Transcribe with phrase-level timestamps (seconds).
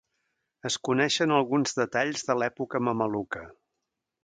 [0.69, 3.47] Es coneixen alguns detalls de l'època mameluca.